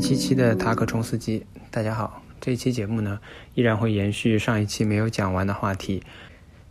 [0.00, 2.22] 七七的塔克冲司机，大家好。
[2.40, 3.20] 这一期节目呢，
[3.54, 6.02] 依然会延续上一期没有讲完的话题，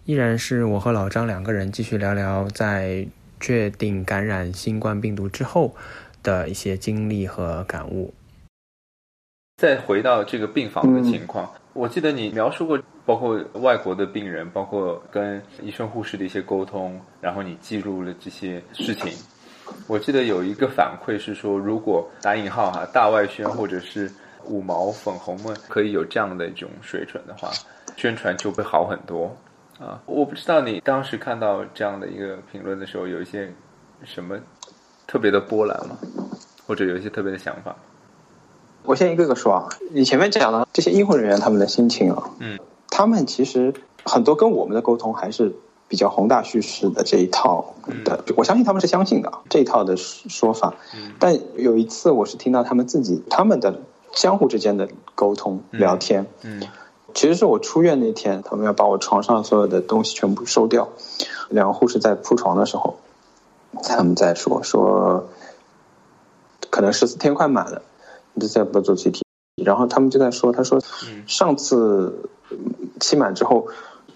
[0.06, 3.08] 依然是我和老张两个人继续聊聊在
[3.40, 5.76] 确定感染新冠病毒之后
[6.24, 8.12] 的一些经历和感悟。
[9.58, 19.14] 再回到这个病房的情况，我记得你描述过，包括外国的病人，包括跟医生护士的一些沟通，然后你记录了这些事情。
[19.88, 24.12] 我记得有一个反馈是说，如果打引号哈大外宣或者是
[24.46, 27.52] 五毛粉红们可以有这样的一种水准的话，
[27.98, 29.36] 宣传就会好很多
[29.80, 30.02] 啊！
[30.06, 33.52] 我不知道你当时看到这样的一个评论的时候，有一些
[34.04, 34.38] 什么
[35.08, 35.98] 特别的波澜吗？
[36.66, 37.76] 或者有一些特别的想法？
[38.84, 42.58] 我先一个个说啊，你前面讲了这些医护人员他们的心情啊，嗯，
[42.90, 43.74] 他们其实
[44.06, 45.54] 很多跟我们的沟通还是
[45.90, 47.74] 比较宏大叙事的这一套
[48.06, 50.76] 的，我相信他们是相信的这一套的说法。
[51.20, 53.82] 但有一次我是听到他们自己他们的
[54.14, 56.64] 相互之间的沟通聊天，嗯，
[57.14, 60.88] 其实是我出院那天，他们要把我床上所有的东西全部收掉，
[61.50, 62.98] 两个护士在铺床的时候，
[63.84, 65.28] 他们在说说，
[66.70, 67.82] 可能十四天快满了。
[68.40, 69.22] 就再不做 CT，
[69.66, 70.80] 然后他们就在说，他说，
[71.28, 72.30] 上次
[73.02, 73.68] 期满之后，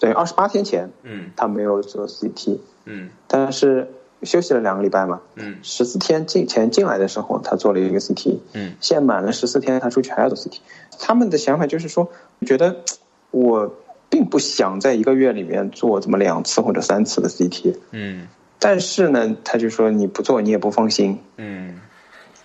[0.03, 3.87] 等于二十八天前，嗯，他没有做 CT，嗯，但是
[4.23, 10.57] 休息了两个礼拜嘛，嗯，十四天进前进来的时候，他做了一个 CT，嗯，现在满了十四天，他出去还要做 CT，
[10.99, 12.09] 他们的想法就是说，
[12.45, 12.83] 觉得
[13.31, 13.73] 我
[14.09, 18.27] 并不想在一个月里面做这么两次或者三次的 CT，嗯，
[18.59, 21.79] 但是呢，他就说你不做你也不放心，嗯。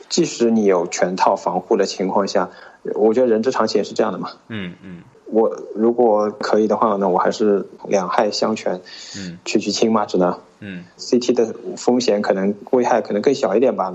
[0.09, 2.49] 即使你有全套防护的情况下，
[2.95, 4.31] 我觉得人之常情也是这样的嘛。
[4.49, 5.03] 嗯嗯。
[5.31, 8.81] 我如果可以的话呢，我还是两害相权，
[9.17, 10.39] 嗯，取其轻嘛，只能。
[10.61, 10.85] 嗯。
[10.99, 13.95] CT 的风险可能危害可能更小一点吧。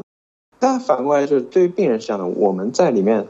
[0.60, 3.28] 但反过来就是对于病人是这样的，我们在里面，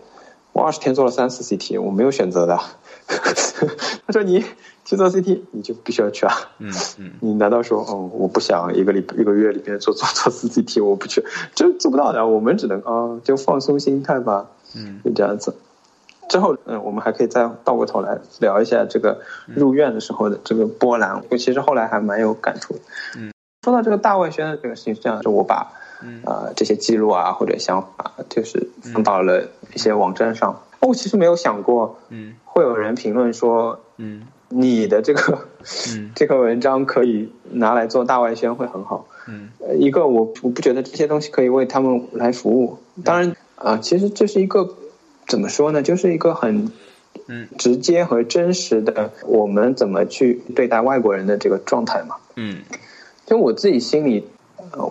[0.51, 2.59] 我二十天做了三次 CT，我没有选择的。
[4.05, 4.43] 他说你。
[4.85, 6.33] 去做 CT，你就必须要去啊！
[6.59, 11.23] 嗯嗯，你难道说，哦，我不想一个礼一个月里面做做做四 CT，我不去，
[11.55, 12.27] 这做不到的。
[12.27, 14.45] 我们只能啊，就放松心态吧。
[14.75, 15.55] 嗯，就这样子。
[16.29, 21.23] 之后，嗯，我们还可以再倒过头来聊一下这个入院的时候的这个波澜。
[21.29, 22.79] 我其实后来还蛮有感触的。
[23.17, 23.31] 嗯，
[23.63, 30.61] 说到这个大外宣的这个事情，是这样，就我把嗯啊这些记录啊或者想法，就是放到了一些网站上。
[30.79, 34.23] 我其实没有想过，嗯，会有人评论说，嗯。
[34.55, 35.47] 你的这个，
[35.95, 39.07] 嗯， 这个文章可以拿来做大外宣会很好。
[39.27, 42.77] 嗯，一个我我不觉得这些东西可以为他们来服务。
[43.03, 44.69] 当然啊，其实这是一个
[45.33, 45.81] 怎么说呢？
[45.81, 46.71] 就是一个很
[47.25, 52.17] 嗯直接和真实的我们怎么去对待外国人的这个状态嘛。
[52.35, 52.61] 嗯，
[53.25, 54.27] 就我自己心里，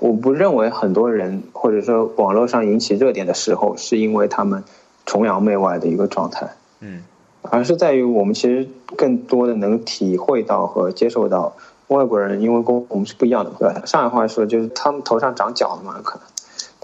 [0.00, 4.64] 我不认为很多人或者说网络上引起热点的时候，是因为他们
[5.06, 6.48] 崇洋媚外的一个状态。
[6.81, 7.04] 嗯。
[7.42, 11.54] 而是在于我们其实更多的能体会到和接受到
[11.86, 13.82] 外国人，因为跟我们是不一样的，对吧？
[13.86, 16.26] 上海话说就是他们头上长角的嘛，可能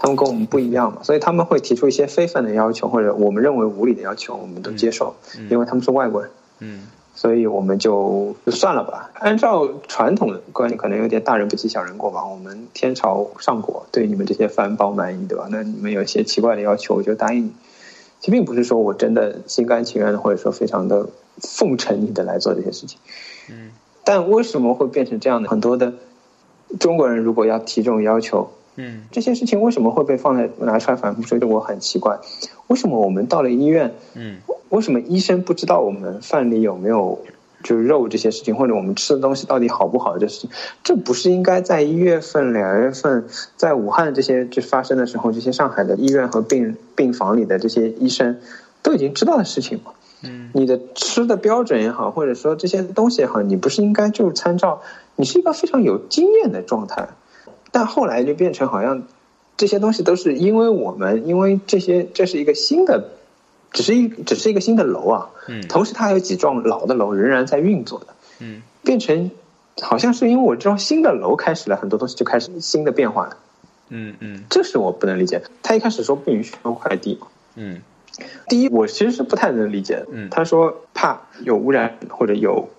[0.00, 5.16] 他们跟我们不一样嘛，所以他们会提出一些非分的要求，或者我们认为无理的要求，我们都接受，
[5.50, 6.86] 因为他们是外国人，嗯，
[7.16, 9.10] 所以我们就就算了吧。
[9.14, 12.24] 按照传统的观念，可能有点大人不计小人过吧。
[12.24, 15.48] 我们天朝上国，对你们这些藩包满意，对吧？
[15.50, 17.52] 那你们有一些奇怪的要求，我就答应你。
[18.20, 23.00] 其实并不是说我真的心甘情愿的，或者说非常的奉承你的来做这些事情。
[23.50, 23.72] 嗯，
[24.04, 25.48] 但为什么会变成这样的？
[25.48, 25.92] 很多的
[26.78, 31.38] 中国人如果要提这种要求，嗯，这些事情为什么会被放在拿出来反复说？
[31.46, 32.18] 我很奇怪，
[32.68, 34.38] 为什么我们到了医院，嗯，
[34.70, 37.18] 为什么医生不知道我们饭里有没有？
[37.60, 40.50] 就是肉这些事情，或者我们吃的东西到底好不好这事情，
[40.84, 48.38] 这不是应该在一月份、两月份在武汉这些就发生的时候，这些上海的医院和病病房里的这些医生
[48.80, 49.90] 都已经知道的事情吗？
[50.22, 54.80] 嗯，你的吃的标准也好，或者说这些东西也好，你不是应该就是参照？
[55.16, 57.08] 你是一个非常有经验的状态，
[57.72, 59.02] 但后来就变成好像
[59.56, 63.10] 这些东西都是因为我们，因为这些这是一个新的。
[63.70, 68.06] 只是一只是一个新的楼啊，嗯，同时它还有几幢老的楼仍然在运作的，
[68.38, 69.30] 嗯，变成
[69.82, 73.36] 好像是因为我这幢新的楼开始了很多东西就开始新的变化了，
[73.90, 75.42] 嗯嗯，这是我不能理解。
[75.62, 77.20] 他一开始说不允许收快递，
[77.56, 77.82] 嗯，
[78.48, 82.70] 第一我其实是不太能理解，嗯，他说怕有污染或者有，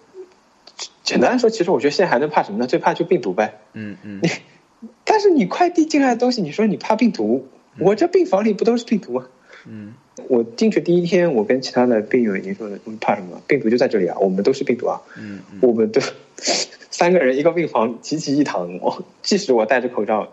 [1.03, 2.65] 简单来说，其实我觉得现在还能怕什么呢？
[2.65, 4.21] 最怕就病毒呗，嗯嗯，
[5.04, 7.48] 但是你快递进来的东西，你说你怕病毒，
[7.80, 9.28] 我这病房里不都是病毒吗？
[9.68, 9.94] 嗯。
[10.28, 13.42] 我进去第一天，我跟其他的病友已经说了，我们怕什么？
[13.48, 16.02] 病毒就在这里啊，我们都是病毒啊，嗯，我们都
[16.92, 20.28] 三个人一个病房，齐齐一躺，我即使我戴着口罩，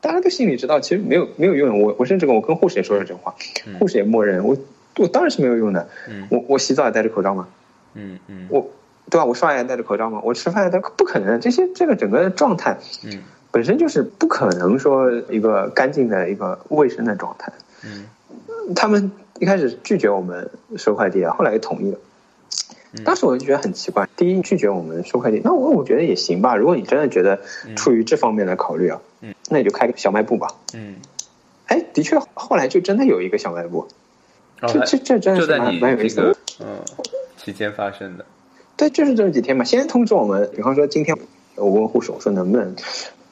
[0.00, 1.82] 大家都心里知道，其实没有没有用。
[1.82, 3.34] 我我甚至跟我跟护士也说了这话，
[3.80, 4.56] 护士也默认我
[4.98, 5.88] 我当然是没有用的。
[6.30, 7.48] 我我洗澡也戴着口罩吗？
[7.94, 8.70] 嗯嗯，我
[9.10, 9.24] 对吧？
[9.24, 10.20] 我刷牙也戴着口罩吗？
[10.24, 11.40] 我吃饭也戴，不可能。
[11.40, 13.18] 这些这个整个状态，嗯，
[13.54, 17.52] 本身就是不可能说一个干净的一个卫生的状态。
[17.84, 18.04] 嗯，
[18.74, 21.98] 他们一开始拒绝我们收快递啊，后来又同意了。
[23.04, 26.56] 当时我就觉得很奇怪，第一拒绝我们收快递，那我我觉得也行吧。
[26.56, 27.38] 如果你真的觉得
[27.76, 30.48] 出于这方面的考虑啊，嗯，那你就开个小卖部吧。
[30.72, 30.96] 嗯，
[31.66, 33.86] 哎，的确，后来就真的有一个小卖部，
[34.62, 36.36] 这这这真的是蛮蛮有意思的。
[36.58, 36.66] 嗯，
[37.36, 38.24] 期间发生的。
[38.76, 41.16] 对，就是这几天嘛，先通知我们，比方说今天
[41.54, 42.74] 我问护士，我说能不能。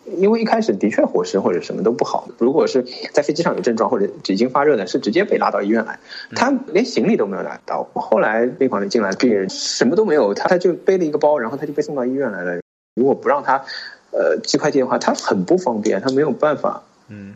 [0.05, 5.99] 因为一开始的确伙食或者什么都不好，如果是在飞机上有症状或者已经发热的，是直接被拉到医院来，
[6.35, 7.89] 他连行李都没有拿到。
[7.95, 12.61] 后来病房里进来病人什么都没有，他他就背了一个包，然后他就被送到医院来了。
[12.97, 13.63] 如果不让他
[14.11, 16.83] 呃寄快递的话，他很不方便，他没有办法。
[17.09, 17.35] 嗯，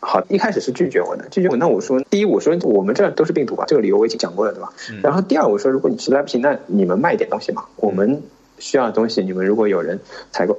[0.00, 1.56] 好，一开始是拒绝我的，拒绝我。
[1.56, 4.72] 那我说，第一，我说我们这都是病毒吧，这个理由我已经讲过了，对吧？
[5.02, 8.22] 然后第二，我说如果你实在不行，那你们卖一点东西嘛，我们。
[8.58, 10.00] 需要的东西，你们如果有人
[10.30, 10.58] 采购，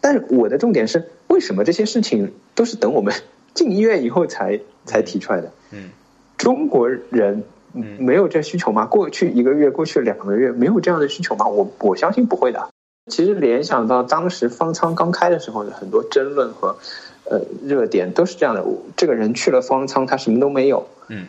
[0.00, 3.14] 但是我的重点是，为什么这些事情都是等我们
[3.54, 5.52] 进医院以后才才提出来的？
[5.72, 5.90] 嗯，
[6.36, 7.44] 中国人
[7.98, 8.86] 没有这需求吗？
[8.86, 11.46] 过去一个月，过去两个月，没有这样的需求吗？
[11.46, 12.68] 我我相信不会的。
[13.10, 16.76] 其实联想到当时方舱刚开的时候的很多争论和
[17.24, 18.64] 呃热点都是这样的。
[18.96, 20.86] 这个人去了方舱，他什么都没有。
[21.08, 21.26] 嗯。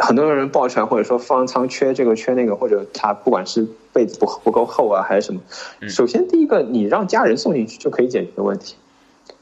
[0.00, 5.40] 很多人爆出来，或者说方舱缺这个缺那个，或者他不管是被子不不够厚啊，还是什么。
[5.88, 8.76] 首先，第一个，你让家人送进去就可以解决的问题，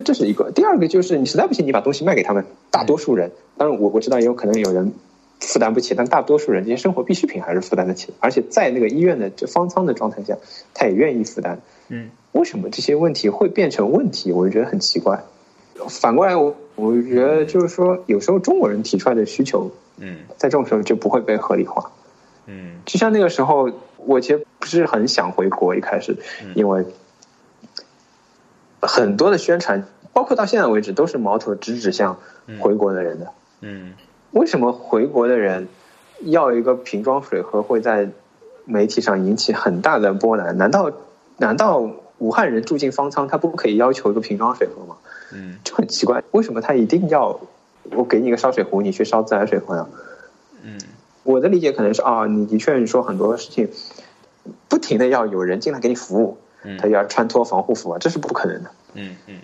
[0.02, 0.50] 这是一个。
[0.52, 2.46] 第二个就是你实在不行，你把东西卖给他们。
[2.70, 4.94] 大多数人，当然我我知道也有可能有人
[5.40, 8.14] 负担不起，但大多数人这些生活必需品还是负担得起。
[8.20, 10.38] 而且在那个医院的这方舱的状态下，
[10.72, 11.60] 他也愿意负担。
[11.88, 14.32] 嗯，为什么这些问题会变成问题？
[14.32, 15.22] 我就觉得很奇怪。
[15.90, 19.70] 反过来，我我觉得就是说，有时候中国人提出来的需求。
[19.98, 21.90] 嗯，在这种时候就不会被合理化。
[22.46, 26.16] 嗯，就像那个时候，我其实不是很想回国，一开始，
[26.54, 26.84] 因为
[28.80, 32.18] 很多的宣传，包括到现在为止，都是矛头直指向
[32.60, 33.32] 回国的人的。
[33.62, 33.94] 嗯，
[34.30, 35.66] 为什么回国的人
[36.20, 38.08] 要一个瓶装水喝会在
[38.64, 40.56] 媒体上引起很大的波澜？
[40.56, 40.92] 难道
[41.38, 44.96] 难道武汉人住进方舱，他不可以要求一个瓶装水喝吗？
[45.32, 47.40] 嗯，就很奇怪，为什么他一定要？
[47.92, 49.86] 我给你一个烧水壶，你去烧自来水喝呀。
[50.62, 50.78] 嗯，
[51.22, 53.68] 我的理解可能是啊，你的确说很多事情，
[54.68, 56.38] 不停的要有人进来给你服务，
[56.80, 58.70] 他要穿脱防护服啊，这是不可能的。
[58.94, 59.36] 嗯嗯。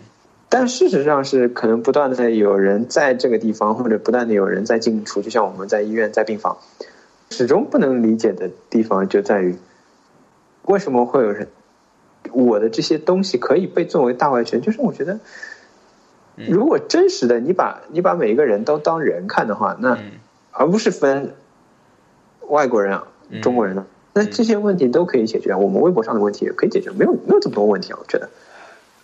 [0.48, 6.58] 但事实上是可能不断的有人在这个地方，或者不断的有人在进出，就像我们在医院在病房，
[7.30, 9.56] 始终不能理解的地方就在于，
[10.64, 11.48] 为什么会有人，
[12.32, 15.20] 我的这些东西可以被作为大外宣，就是我觉得。
[16.48, 19.98] 如果真实的，你把你把每一个人都当人看的话，那
[20.50, 21.34] 而不是分
[22.48, 23.06] 外国人啊、
[23.42, 25.54] 中国人呢，那这些问题都可以解决。
[25.54, 28.28] 我们微博上的问题也可以解决，没有没有这么多问题啊，我觉得。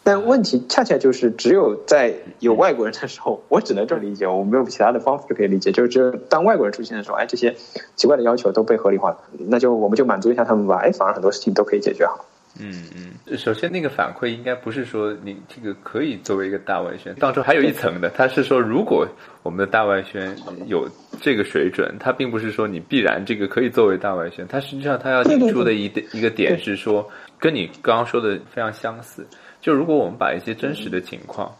[0.05, 5.71] 但问题恰恰就是只有在有外国人的时候，我只能这么理解，我没有其他的方式可以理解。
[5.71, 7.55] 就是只有当外国人出现的时候，哎，这些
[7.95, 9.19] 奇怪的要求都被合理化了，
[9.49, 10.81] 那就我们就满足一下他们吧。
[10.83, 12.25] 哎，反而很多事情都可以解决好。
[12.59, 19.07] 嗯嗯，首先那个反馈应该不是说你这个可以作为一个大外宣， 当中还有一层的，他是说如果
[19.45, 20.89] 我们的大外宣有
[21.21, 27.09] 这个水准，他并不是说你必然这个可以作为大外宣，他实际上他要提出的一一个点是说，
[27.39, 29.25] 跟你刚刚说的非常相似，
[29.61, 31.55] 就如果我们把一些真实的情况，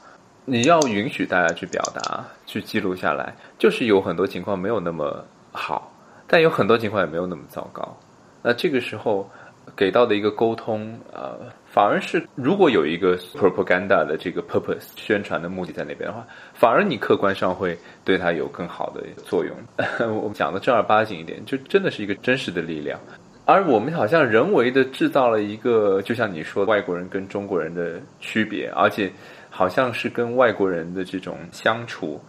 [0.47, 5.95] 你要允许大家去表达、去记录下来，就是有很多情况没有那么好，
[6.27, 7.97] 但有很多情况也没有那么糟糕，
[8.43, 9.31] 那这个时候。
[9.77, 19.55] 给到的一个沟通，呃，反而是如果有一个 propaganda 的这个 purpose 宣传的目的在那边的话，反而你客观上会对它有更好的作用。
[20.15, 22.99] 我们讲的正儿八经一点，就真的是一个真实的力量。
[23.45, 29.11] 而我们好像人为的制造了一个，就像你说外国人跟中国人的区别，而且
[29.49, 32.21] 好像是跟外国人的这种相处，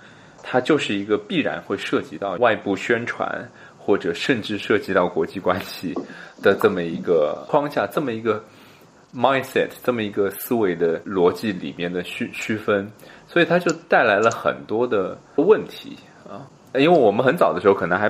[0.42, 3.48] 它就是一个必然会涉及到外部宣传。
[3.82, 5.96] 或者甚至涉及到国际关系
[6.42, 8.44] 的这么一个框架，这么一个
[9.16, 12.90] mindset，这么一个思维的逻辑里面的区区分，
[13.28, 15.98] 所以它就带来了很多的问题
[16.30, 16.46] 啊。
[16.76, 18.08] 因为我们很早的时候可能还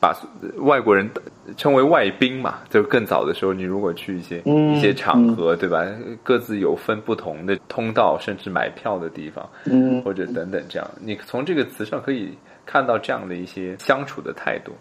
[0.00, 0.12] 把
[0.58, 1.08] 外国人
[1.56, 5.86] 称为外宾嘛，就更早的时候，你如果去一些一些场合，对吧？
[6.22, 9.48] 各自有分不同的通道，甚至买票的地方，
[10.02, 14.72] 或者等等这样，你从这个词上可以看到这样的一些相处的态度。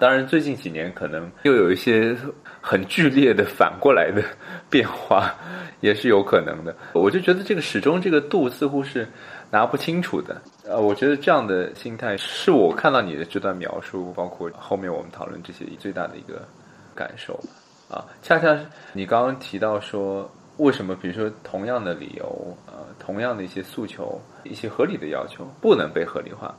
[0.00, 2.16] 当然，最近几年可能又有一些
[2.60, 4.22] 很剧烈的反过来的
[4.68, 5.34] 变化，
[5.80, 6.74] 也是有可能的。
[6.92, 9.06] 我就觉得这个始终这个度似乎是
[9.50, 10.40] 拿不清楚的。
[10.64, 16.46] 呃，我觉得这样的心态是我看到你的这段描述，包括后面我们讨论这些最大的一个
[16.94, 17.38] 感受
[17.88, 18.04] 啊。
[18.22, 26.54] 恰恰是你刚刚提到说，为什么比如说同样的理由，呃，同样的一些诉求，一些合理的要求不能被合理化？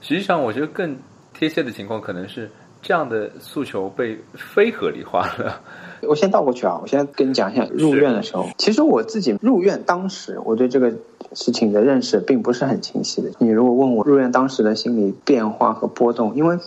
[0.00, 0.96] 实际上，我觉得更
[1.34, 2.50] 贴切的情况可能是。
[2.82, 5.60] 这样的诉求被非合理化了。
[6.02, 8.48] 我先倒过去啊，我先跟你讲一下入院的时候。
[8.58, 10.92] 其实我自己入院当时，我对这个
[11.32, 13.30] 事情的认识并不是很清晰的。
[13.38, 16.58] 你如果问我入院当时的心理变化和波动，因为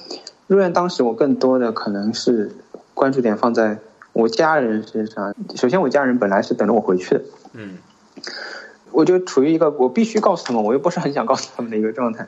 [0.47, 2.55] 入院当时我更多的可能是
[2.93, 3.77] 关注点放在
[4.13, 5.35] 我家人身上。
[5.55, 7.77] 首先，我家人本来是等着我回去的，嗯，
[8.91, 12.25] 我就处于一个我必须告诉他们，我又不是很想告诉他们的一个状态。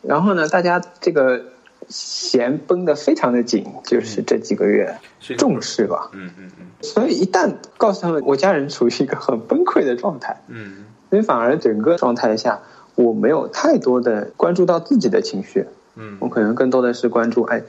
[0.00, 1.42] 然后呢，大家这个。
[1.88, 4.96] 弦绷得非常的紧，就是这几个月
[5.38, 12.60] 重视吧，嗯嗯嗯，所以一旦告诉他们我家人处于一个很崩溃的状态，嗯，所以反而整个状态下
[12.94, 17.62] 我没有太多的关注到自己的情绪，嗯，我可能更多的是关注，哎，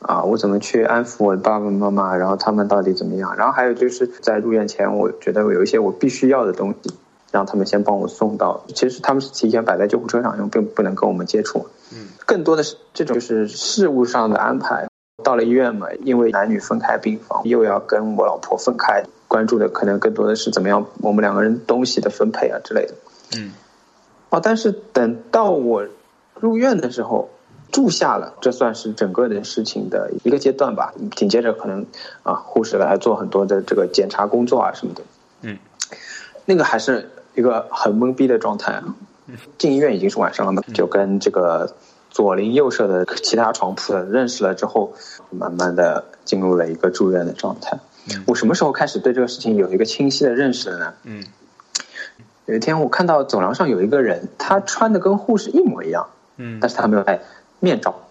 [0.00, 6.90] 啊，我怎么去安抚我的爸爸妈妈，然后他们到底怎么样，然后还有就是在入院前，我觉得有一些我必须要的东西，
[7.30, 11.66] 让他们先帮我送到，其实他们是提前摆在救护车上，因为并不能跟我们接触。
[12.26, 14.86] 更多的是这种就是事务上的安排。
[15.24, 22.94] 到了医院嘛，因为男女分开病房，又要跟我老婆分开，关注的可能更多的是怎么样我们两个人东西的分配啊之类的。
[23.36, 23.52] 嗯。
[24.30, 25.84] 哦，但是等到我
[26.38, 27.30] 入院的时候，
[27.72, 30.94] 住下了，这算是整个的事情的一个阶段吧。
[31.16, 31.84] 紧接着可能
[32.22, 35.02] 啊，护士来做很多的这个检查工作啊什么的。
[35.42, 35.58] 嗯。
[36.44, 38.94] 那个还是一个很懵逼的状态啊。
[39.58, 41.74] 进医院已经是晚上了嘛，就跟这个。
[42.10, 44.94] 左邻右舍的其他床铺的认识了之后，
[45.30, 47.78] 慢慢的进入了一个住院的状态。
[48.26, 50.94] 我什么时候开始对这个事情有一个清晰的认识的呢？
[51.04, 51.22] 嗯，
[52.46, 56.08] 有一天我看到走廊上有一个人，他穿的跟护士一模一样，
[56.38, 57.20] 嗯，但是他没有戴
[57.60, 58.07] 面罩，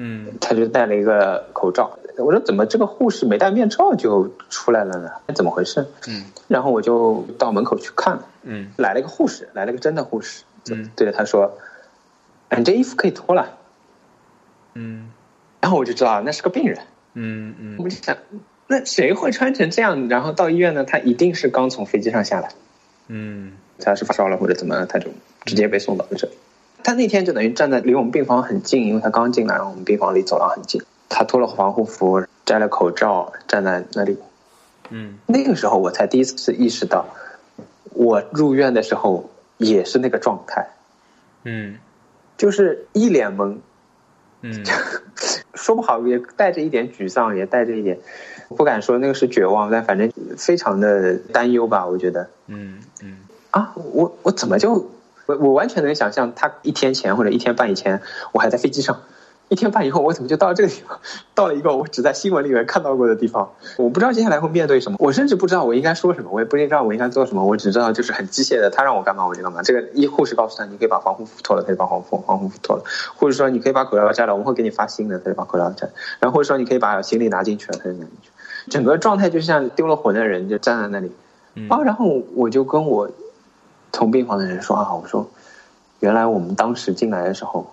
[0.00, 1.98] 嗯，他就戴了一个口罩。
[2.18, 5.10] 我说怎么这个护士没戴面罩就出来了呢？
[5.34, 5.86] 怎么回事？
[6.06, 11.58] 嗯，然后我就到门口去看了，嗯，来了一个护士，来了个真的护士，嗯，对着他说。
[12.48, 13.58] 哎，你这衣服可以脱了，
[14.72, 15.10] 嗯，
[15.60, 16.78] 然后我就知道那是个病人，
[17.12, 18.16] 嗯嗯，我就想，
[18.66, 20.08] 那谁会穿成这样？
[20.08, 20.82] 然后到医院呢？
[20.82, 22.48] 他一定是刚从飞机上下来，
[23.08, 25.10] 嗯，他是发烧了或者怎么了，他就
[25.44, 26.30] 直接被送到了这。
[26.88, 30.80] 他那天就等于站在离我们病房很近，因为他刚进来，然后我们病房离走廊很近。
[31.10, 34.16] 他脱了防护服，摘了口罩，站在那里，
[34.88, 37.04] 嗯，那个时候我才第一次意识到，
[37.92, 39.28] 我入院的时候
[39.58, 40.66] 也是那个状态，
[41.44, 41.76] 嗯。
[42.38, 43.58] 就是一脸懵，
[44.40, 44.64] 嗯，
[45.52, 47.98] 说不好也带着一点沮丧，也带着一点
[48.56, 53.18] 不敢说那个是绝望，但反正非常的担忧吧，我觉得，嗯嗯。
[53.50, 54.88] 啊，我我怎么就
[55.28, 58.00] 我我完全能想象他一天前或者一天半以前
[58.32, 59.02] 我还在飞机上。
[59.50, 61.00] 一天半以后，我怎么就到这个地方？
[61.34, 63.50] 到了一个我只在新闻里面看到过的地方。
[63.78, 67.42] 我不知道接下来会面对什么，我甚至不知道我应该说什么，我也不知道我应该做什么。
[67.44, 69.62] 我只知道就是很机械的，他让我干嘛我就干嘛。
[69.62, 72.82] 这个医护士告诉他，你可以把防护服脱了，他就把防护防护服脱了；
[73.16, 75.88] 或者说你可以把口罩摘了，我们会给你发新的，他就把口罩摘。
[76.20, 78.30] 然后或者说你可以把行李拿进去了，他就拿进去。
[78.68, 81.10] 整个状态就像丢了魂的人，就站在那里。
[81.70, 83.10] 啊，然后我就跟我
[83.92, 85.28] 同病房的人说啊，我说
[86.00, 87.72] 原来我们当时进来的时候。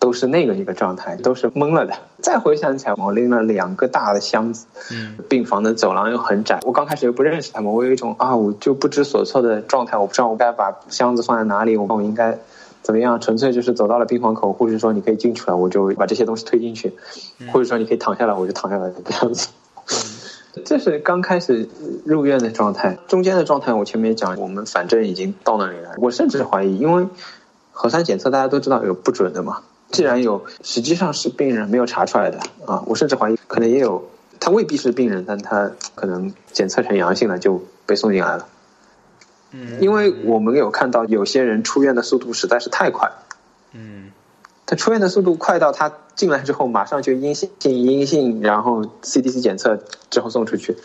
[0.00, 1.92] 都是那个一个状态，都是懵了的。
[2.22, 6.60] 再回想起来，我拎了两个大的箱子，嗯，病房的走廊又很窄。
[6.62, 9.96] 我刚开始又不认识他们，我有一种啊，我就不知所措的状态。
[9.98, 12.38] 我不知道我该把箱子放在哪里，我我应该
[12.80, 13.18] 怎么样？
[13.18, 16.94] 纯粹就是走到了病房口，护士说你可以进去了，我就把这些东西推进去。
[17.52, 19.48] 或者说你可以躺下来，我就躺下来这样子。
[20.58, 21.68] 这是刚开始
[22.04, 25.94] 入院的状态，中间的状态我前面讲，我们反正已经到那里了。
[25.98, 27.06] 我甚至怀疑，因为
[27.72, 29.62] 核酸检测大家都知道有不准的嘛。
[29.90, 32.84] 既然有，实际上是病人没有查出来的啊！
[32.86, 38.46] 我甚至怀疑，可能也有，他未必是病人，但他可能检测成阳性了，就被送进来了。
[39.52, 43.10] 嗯，因为我们有看到有些人出院的速度实在是太快。
[43.72, 44.07] 嗯，
[44.68, 50.76] 他出院的速度快到他进来之后马上就阴性，阴性，然后 CDC 检测之后送出去，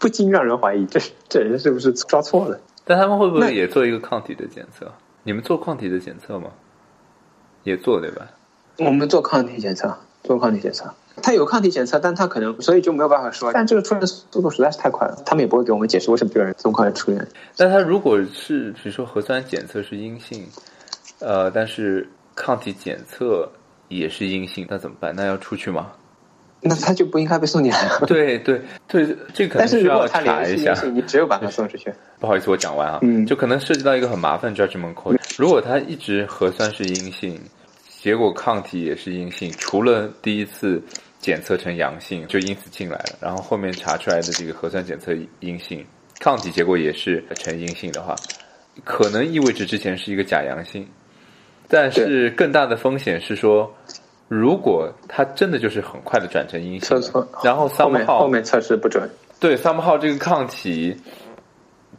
[0.00, 2.58] 不禁让人怀疑，这这人是不是抓错了？
[2.84, 4.92] 但他们会不会也做一个抗体的检测？
[5.22, 6.50] 你们做抗体的检测吗？
[7.62, 8.26] 也做对吧？
[8.78, 10.92] 我们做抗体检测，做抗体检测，
[11.22, 13.52] 他有抗体检测，但他可能所以就没有办法说。
[13.52, 17.28] 但这个出院速度实在是太快了，他们也不会给我们解释为什么有人这么快出院。
[17.56, 20.44] 但他如果是比如说核酸检测是阴性，
[21.20, 23.50] 呃，但是抗体检测
[23.88, 25.12] 也是阴性，那怎么办？
[25.14, 25.90] 那要出去吗？
[26.60, 27.88] 那他就不应该被送进来。
[28.06, 31.92] 对对对，这可能但是需要查一下你只有把他送出去。
[32.18, 35.16] 不好意思，我讲完啊，嗯就可能涉及到一个很麻烦 judgment call。
[35.36, 37.40] 如果他一直核酸是阴性，
[38.00, 40.82] 结果抗体也是阴性，除了第一次
[41.20, 45.84] 检测成阳性，就因此进来了，然后后面查出来的这个核酸检测阴性，
[46.20, 48.16] 抗体结果也是呈阴性的话，
[48.84, 50.86] 可能意味着之前是一个假阳性。
[51.68, 53.72] 但是更大的风险是说，
[54.26, 57.00] 如果他真的就是很快的转成阴性
[57.42, 59.08] 然后后面 somehow 后面测试不准。
[59.38, 60.96] 对 somehow 这个抗体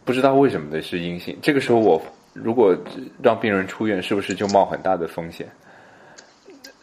[0.03, 2.01] 不知道为什么的是阴性，这个时候我
[2.33, 2.75] 如果
[3.21, 5.47] 让病人出院，是不是就冒很大的风险？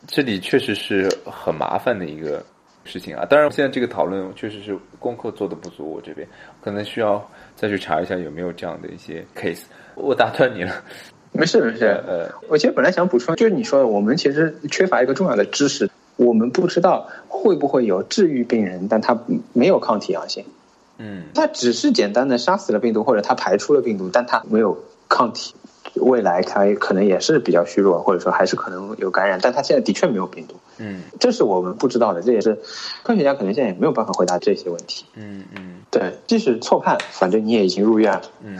[0.06, 2.40] 这里确实是很麻烦的一个
[2.84, 3.24] 事情啊。
[3.24, 6.26] 当然，现在这个讨论确实是功课做的不足，我这边
[6.62, 9.64] 可能需要再去查一下有没有这样的一些 case。
[9.96, 10.72] 我打断你了，
[11.36, 19.18] 没事没事，呃，我其实本来想补充，就是你说的，我们其实缺乏一个重要的知识，我们不知道会不会有治愈病人，但他
[19.52, 20.44] 没有抗体阳性，
[20.98, 24.78] 嗯他只是简单的杀死了病毒，或者他排出了病毒，但他没有
[25.08, 25.54] 抗体。
[25.94, 32.58] 未来他可能也是比较虚弱，或者说还是可能有感染，但他现在的确没有病毒，嗯这是我们不知道的，这也是
[33.02, 35.06] 科学家可能现在也没有办法回答这些问题。
[35.14, 38.58] 嗯嗯对，即使错判，反正你也已经入院了，嗯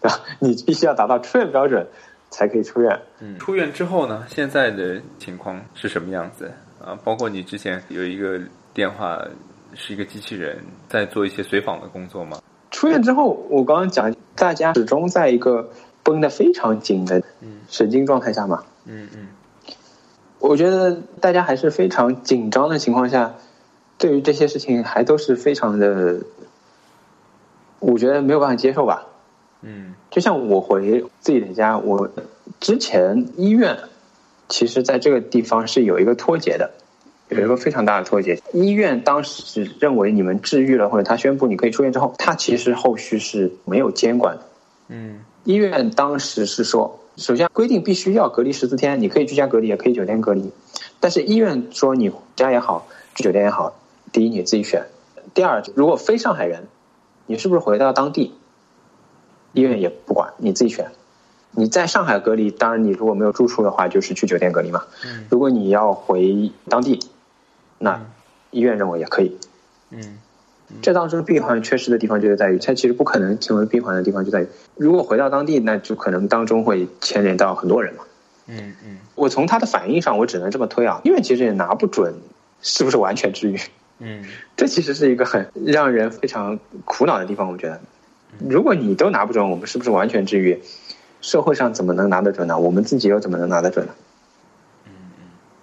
[0.00, 0.20] 对吧？
[0.38, 1.88] 你必须要达到出院标准
[2.30, 3.00] 才可以出院。
[3.20, 3.38] 嗯。
[3.38, 6.98] 出院之后呢，现在的情况是什么样子啊？
[7.04, 8.40] 包括你之前有一个
[8.72, 9.22] 电话
[9.74, 10.58] 是一个机器人
[10.88, 12.40] 在做一些随访的工作吗？
[12.70, 15.70] 出院之后，我刚刚讲，大家始终在一个
[16.02, 17.22] 绷得非常紧的
[17.68, 18.62] 神经状态下嘛。
[18.84, 19.28] 嗯嗯
[20.38, 23.34] 我觉得大家还是非常紧张的情况下，
[23.98, 26.20] 对于这些事情还都是非常的，
[27.80, 29.06] 我觉得没有办法接受吧。
[29.62, 32.08] 嗯就像我回自己的家，我
[32.60, 33.78] 之前医院
[34.48, 36.70] 其实在这个地方是有一个脱节的，
[37.28, 38.40] 有一个非常大的脱节。
[38.52, 44.42] 医院当时认为你们治愈了，或者他宣布你可以出院之后，他其实后续是没有监管的。
[44.88, 50.50] 嗯医院当时是说，首先规定必须要隔离十四天，你可以居家隔离，也可以酒店隔离。
[51.00, 53.74] 但是医院说你家也好，住酒店也好，
[54.12, 54.86] 第一你自己选，
[55.32, 56.66] 第二如果非上海人，
[57.26, 58.34] 你是不是回到当地，
[59.52, 60.90] 医院也不管，你自己选。
[61.52, 64.84] 你在上海隔离，当然你如果没有住处的话，就是去酒店隔离嘛。
[65.30, 67.00] 如果你要回当地，
[67.78, 68.00] 那
[68.50, 69.36] 医院认为也可以。
[69.90, 70.18] 嗯
[70.82, 78.04] 这当中闭环缺失的地方就是在于，它其实不可能成为闭环的地方就在于，如果回到当地，那就可能当中会牵连到很多人嘛。
[78.48, 82.14] 嗯嗯我从他的反应上，我只能这么推啊，因为其实也拿不准
[82.60, 83.58] 是不是完全治愈，
[83.98, 84.22] 嗯
[84.58, 87.50] 这其实是一个很让人非常苦恼的地方。
[87.50, 87.80] 我觉得，
[88.38, 90.62] 如果你都拿不准我们是不是完全治愈，
[91.20, 92.58] 社会上怎么能拿得准呢？
[92.58, 93.92] 我们自己又怎么能拿得准呢？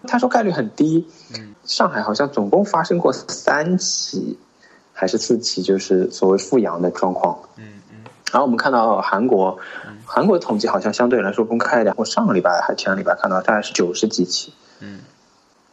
[0.07, 1.07] 他说概率很低，
[1.63, 4.37] 上海好像总共发生过三起
[4.93, 7.39] 还是四起，就是所谓复阳的状况。
[7.57, 7.97] 嗯嗯
[8.31, 9.57] 然后我们看到韩国，
[10.05, 11.95] 韩国统计好像相对来说公开一点。
[11.97, 14.53] 我上个礼拜还前个礼拜看到大概是九十几起。
[14.81, 14.99] 嗯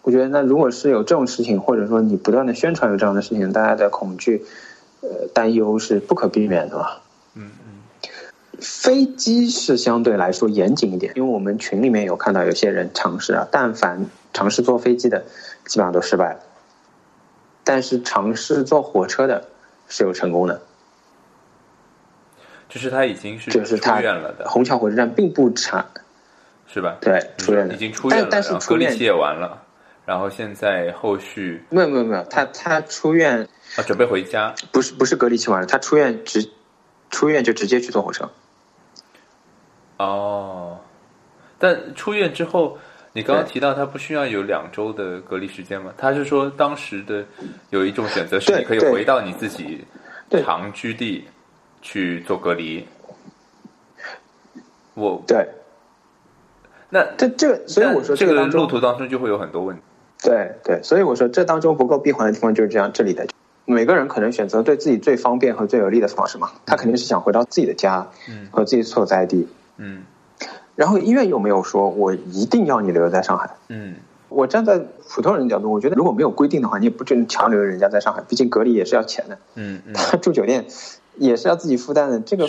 [0.02, 4.44] 我觉得那如果是有这种事情，或者说你不断的宣传有这样的事情，大家的恐惧、
[5.02, 6.88] 呃担忧是不可避免的嘛。
[7.34, 7.50] 嗯
[8.60, 15.24] 飞机是相对来说严谨一点，因为我们群里面有看到有些人尝试啊，但凡尝试坐飞机的，
[15.64, 16.40] 基本上都失败了。
[17.64, 19.48] 但是尝试坐火车的
[19.88, 20.62] 是有成功的，
[22.68, 25.84] 就是他已经是就是他院了的，虹桥火车站并不差，
[26.68, 26.98] 是吧？
[27.00, 29.62] 对，出院的说已经出院了，但但是出院隔离期也完了，
[30.06, 36.50] 然后现在后续没有没有没有，他他出院啊准备回家，不是不是隔离期完了，他出院直
[37.10, 38.30] 出院就直接去坐火车。
[39.98, 40.80] 哦，
[41.58, 42.78] 但出院之后，
[43.12, 45.92] 你刚刚提到他不需要有两周的隔离时间吗？
[45.96, 47.24] 他是说当时的
[47.70, 49.84] 有一种选择是你可以回到你自己
[50.28, 51.26] 对常居地
[51.80, 52.86] 去做隔离。
[54.94, 55.48] 我对，
[56.90, 59.82] 那这这个，所以我说这个路途当中就会有很多问题。
[60.22, 63.26] 对对，所以我说这当中不够闭环的地方就是这样，这里的
[63.72, 68.46] 每个人可能选择对自己最方便和最有利的方式嘛，他肯定是想回到自己的家嗯。
[68.50, 69.48] 和自己所在地。
[69.78, 70.02] 嗯。
[70.76, 73.50] 然后医院又没有说我一定要你留在上海。
[73.68, 73.94] 嗯。
[74.28, 74.80] 我站在
[75.10, 80.64] 普通人角度，我觉得如果没有规定的话，你也不准强留人家在上海，毕竟隔离也是要钱的，嗯嗯，他住酒店
[81.16, 82.48] 也是要自己负担的，这个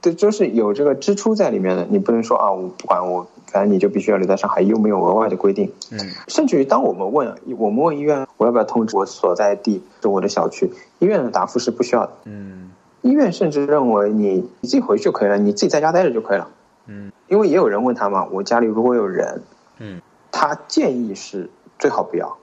[0.00, 5.72] 对，就是有这个支出在里面的，你不能说啊，我不管我，反正你就必须要留在上海，又没有额外的规定。
[5.90, 5.98] 嗯。
[6.28, 12.12] 甚至于当我们问我们问医院我要不要通知我所在地是我的小区，医院的答复是不需要的。
[12.24, 12.70] 嗯
[13.02, 16.48] 医院甚至认为你你自己回去就可以了，你自己在家待着就可以了。
[16.86, 19.42] 嗯，因为也有人问他嘛，我家里如果有人，
[19.78, 20.00] 嗯，
[20.32, 22.36] 他建议是最好不要。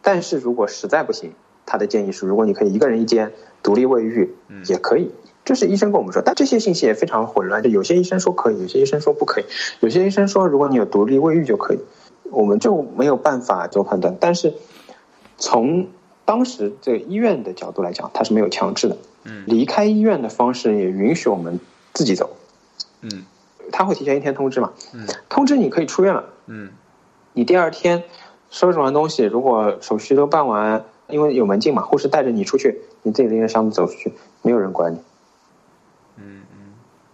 [0.00, 1.32] 但是如果实在不行，
[1.66, 3.32] 他的建议是，如果你可以一个人一间
[3.64, 5.10] 独立卫浴，嗯也可以。
[5.44, 7.62] 这是医生跟我们说，但这些信息也非常混乱。
[7.62, 9.44] 就有些医生说可以，有些医生说不可以，
[9.80, 11.80] 有些医生说如果你有独立卫浴就可以，
[12.30, 14.16] 我们就没有办法做判断。
[14.20, 14.54] 但是
[15.40, 15.88] 从
[16.24, 18.96] 当时这个医院的角度来讲，它是没有强制的。
[19.24, 21.58] 嗯离开医院的方式也允许我们
[21.92, 22.36] 自己走，
[23.02, 23.24] 嗯
[23.72, 24.72] 他会提前一天通知嘛？
[24.94, 26.24] 嗯通知你可以出院了。
[26.46, 26.70] 嗯
[27.32, 28.04] 你第二天
[28.50, 34.98] 收拾完东西，如果手续都办完，因为有门禁嘛，护士带着你出去，你自己拎着箱子走出去，没有人管你。
[36.16, 36.42] 嗯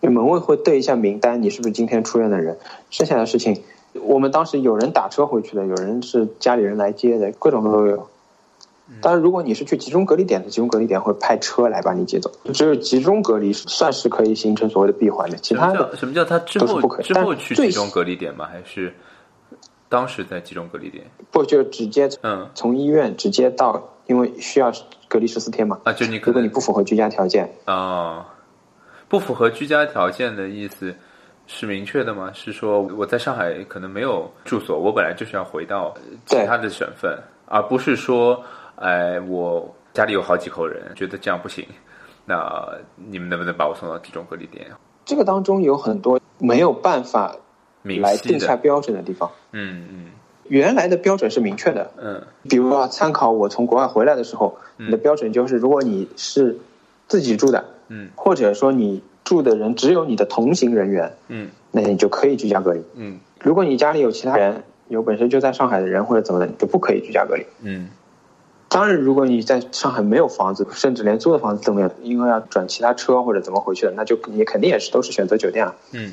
[0.00, 2.56] 嗯门卫会对一下名单，你是不是今天出院的人？
[2.90, 3.62] 剩下的事情，
[3.94, 8.08] 我们当时有人打车回去的，有人是家里人来接的，各种都有。
[9.02, 12.30] 当然，如果你是去集中隔离点的，集中隔离点会派车来把你接走。
[12.54, 18.46] 只有集中隔离算是可以形成所谓的闭环的，其他的什么叫他之后不可以之后去集中隔离点吗？
[18.46, 18.94] 还是
[19.88, 21.04] 当时在集中隔离点？
[21.30, 24.72] 不就直接嗯从医院直接到，因为需要
[25.08, 25.80] 隔离十四天嘛。
[25.84, 28.24] 啊，就你可如果你不符合居家条件，哦，
[29.08, 30.94] 不符合居家条件的意思
[31.48, 32.30] 是明确的吗？
[32.32, 35.92] 是说我在上海可能没有住所，我本来就是要回到
[36.24, 38.42] 其他的省份，而不是说，
[38.76, 41.66] 哎，我家里有好几口人，觉得这样不行，
[42.24, 44.66] 那你们能不能把我送到集中隔离点？
[45.04, 47.36] 这个当中有很多没有办法
[47.82, 49.30] 来定下，标准的地方。
[49.52, 50.06] 嗯嗯
[50.48, 56.58] 原来的标准是明确的，嗯比如啊参考我从国外回来的时候，你的标准就是，如果你是
[57.08, 62.82] 自己住的，嗯或者说你住的人只有你的同行人员，嗯那你就可以居家隔离。
[62.94, 67.44] 嗯如果你家里有其他人，有本身就在上海的人或者怎么的，你就不可以居家隔离。
[67.62, 67.88] 嗯
[68.68, 75.74] 当然，如果你在上海没有房子，甚至连租的房子都没有，因为要转其他车或者怎么回去的，那就你肯定也是都是选择酒店了。
[75.92, 76.12] 嗯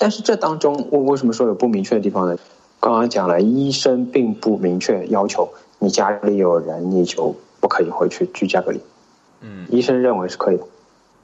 [0.00, 2.36] 但是这当中，我为什么说有不明确的地方呢？
[2.78, 5.48] 刚刚讲了，医生并不明确要求
[5.80, 8.80] 你家里有人，你就不可以回去居家隔离。
[9.40, 10.62] 嗯医生认为是可以的，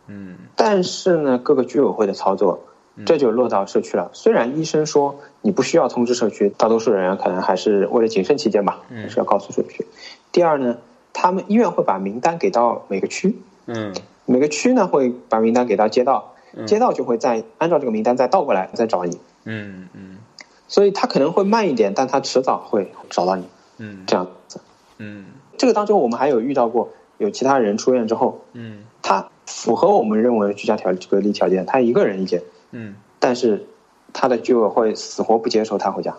[0.09, 2.65] 嗯但是呢，各个居委会的操作，
[3.07, 4.11] 这就落到社区了。
[4.13, 9.87] 虽然医生说你不需要通知社区，大多数人可能还是为了谨慎起见吧，还是要告诉社区。
[10.35, 10.79] 第二呢，
[11.12, 13.94] 他们医院会把名单给到每个区，嗯。
[14.27, 16.35] 每个区呢会把名单给到街道，
[16.66, 19.20] 街道就会再按照这个名单再倒过来再找你。
[19.44, 20.18] 嗯嗯。
[20.66, 23.47] 所以他可能会慢一点，但他迟早会找到你。
[23.79, 24.03] 嗯。
[24.09, 24.61] 这样子。
[24.99, 25.27] 嗯。
[25.57, 28.85] 这个当中，我们还有遇到过有其他人出院之后，嗯。
[29.03, 32.42] 他符合我们认为居家条隔离条件，他一个人一间，
[32.73, 32.97] 嗯。
[33.20, 33.68] 但是
[34.12, 36.16] 他的居委会死活不接受他回家，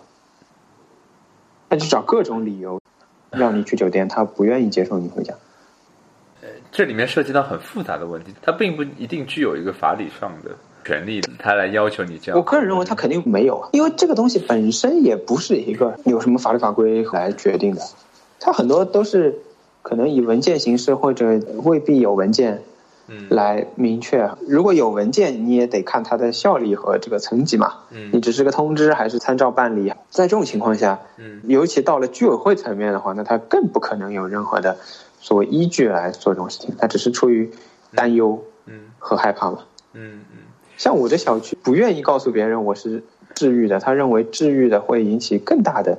[1.68, 2.80] 他就找各种理由
[3.36, 5.34] 让你去酒店，他不愿意接受你回家。
[6.42, 10.50] 呃这里面涉及到很复杂的问题，他并不一定具有一个法理上的
[10.84, 12.38] 权利，他来要求你这样。
[12.38, 17.82] 我个人认为他肯定没有，因为这个东西本身也不是一个有什么法律法规来决定的，
[18.38, 19.38] 它很多都是
[19.82, 22.62] 可能以文件形式或者未必有文件
[23.08, 24.30] 嗯来明确。
[24.46, 27.74] 如果有文件，你也得看它的效力和这个层级嘛。
[27.90, 29.92] 嗯你只是个通知还是参照办理？
[30.10, 34.76] 在这种情况下，嗯尤其到了居委会层面的话，那他更不可能有任何的
[35.20, 37.50] 所谓依据来做这种事情，他只是出于
[37.94, 39.60] 担忧嗯和害怕嘛。
[39.92, 40.38] 嗯嗯
[40.76, 43.02] 像我的小区不愿意告诉别人我是
[43.34, 45.98] 治愈的，他认为治愈的会引起更大的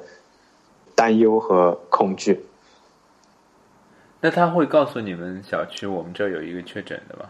[0.93, 2.45] 担忧和恐惧。
[4.19, 7.29] 那他会告诉你们小区我们这儿有一个确诊的吗？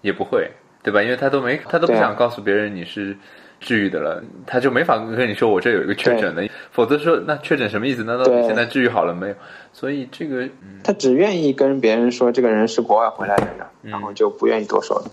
[0.00, 0.50] 也不会，
[0.82, 1.02] 对吧？
[1.02, 3.16] 因为他都没，他都不想告诉别人你是
[3.60, 8.02] 治愈的了，他就没法跟你说我这有一个确诊的，否则说那确诊什么意思？
[8.04, 9.34] 那到底现在治愈好了没有？
[9.72, 15.10] 所以这个，嗯他只愿意跟别人说这个人是国外回来的人，然后就不愿意多说了。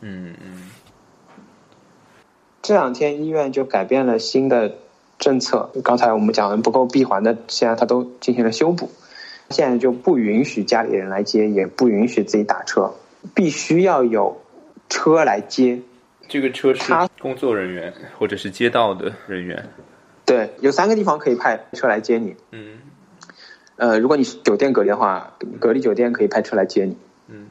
[0.00, 0.70] 嗯嗯
[2.62, 4.74] 这两天医院就改变了新的
[5.18, 8.90] 政策，刚才我们讲的不够闭环的，现在他都进行了修补，
[9.50, 12.92] 现在就不允许家里人来接，也不允许自己打车，
[13.34, 14.40] 必须要有
[14.88, 15.80] 车来接。
[16.28, 19.68] 这个车是他工作人员或者是街道的人员，
[20.24, 22.34] 对，有三个地方可以派车来接你。
[22.52, 22.78] 嗯
[23.76, 26.96] 呃，如果你是酒店隔离的话，隔离酒店可以派车来接你。
[27.28, 27.46] 嗯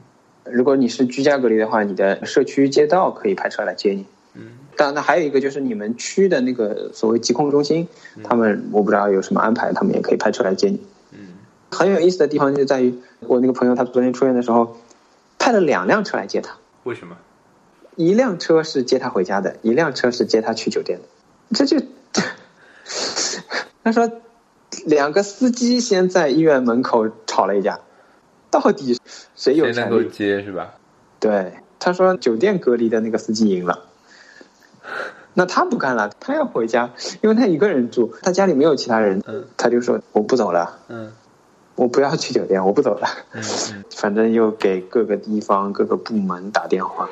[0.45, 4.06] 如果你是居家隔离的话，你的社区街道可以派车来接你。
[4.34, 4.43] 嗯
[4.75, 7.88] 当然，那还有一个就是你们区的那个所谓疾控中心，
[8.23, 10.82] 他们我不知道有什么安排，他们也可以派车来接你。
[11.73, 14.77] 嗯很有意思的地方就在于，我那个朋友他昨天出院的时候，
[15.39, 17.17] 派了两辆车来接他，为什么？
[17.95, 21.05] 一辆车是接他回家的，一辆车是接他去酒店的。
[21.55, 21.83] 这就
[23.83, 24.12] 他说，
[24.86, 27.79] 两个司机先在医院门口吵了一架，
[28.49, 28.99] 到底
[29.36, 30.03] 谁有谁能够？
[30.03, 30.75] 接是吧？
[31.19, 33.86] 对，他说酒店隔离的那个司机赢了。
[35.36, 41.12] 那他不干了，他要回家，因为他一个人住，他家里没有其他人，嗯他就说我不走了，嗯
[41.75, 43.07] 我不要去酒店，我不走了。
[43.95, 47.09] 反正又给各个地方、各个部门打电话，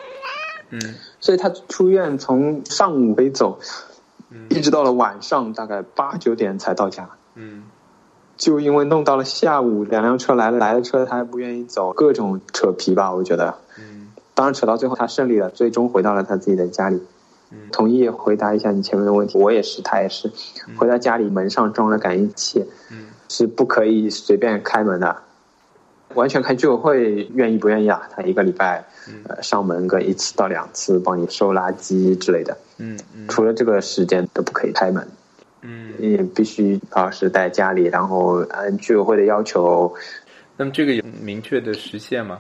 [0.70, 0.80] 嗯
[1.20, 3.60] 所以他出院从上午没走，
[4.30, 7.10] 嗯一直到了晚上大概八九点才到家。
[7.36, 7.64] 嗯
[8.38, 13.56] 就因为弄到了下午，两辆车来了，来了车他还不愿意走，各种扯皮吧，我觉得。
[13.78, 17.02] 嗯当然扯到最后他胜利了，最终回到了他自己的家里。
[17.52, 20.32] 嗯同意回答一下你前面的问题，我也是，他也是，
[20.78, 25.16] 回到家里门上装了感应器，嗯是不可以随便开门的，
[26.16, 28.10] 完全看居委会愿意不愿意啊。
[28.12, 28.84] 他一个礼拜
[29.42, 35.08] 上门个一次到两次，帮你收垃圾之类的，嗯嗯除了这个时间都不可以开门，
[35.62, 35.94] 嗯。
[35.98, 39.96] 也必须老师在家里，然后按居委会的要求，
[40.58, 42.40] 那么这个有明确的时限吗？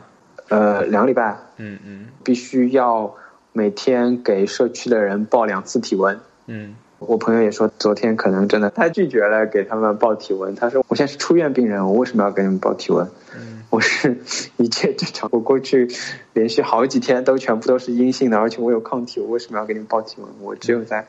[0.50, 3.16] 呃，两个礼拜嗯嗯必须要
[3.54, 6.20] 每天给社区的人报两次体温。
[6.48, 6.76] 嗯
[7.08, 10.54] 我朋友也说，昨天可能真的他拒绝了给他们报体温。
[10.54, 13.06] 他说：“我现在是出院病人，我为什么要给你们报体温？
[13.36, 14.18] 嗯我是
[14.58, 15.30] 一切正常。
[15.32, 15.90] 我过去
[16.34, 20.28] 连续好几天都全部都是阴性的，而且我有抗体，我为什么要给你们报体温？
[20.42, 21.08] 我只有在